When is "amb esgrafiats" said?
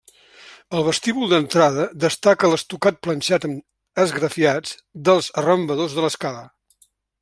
3.51-4.77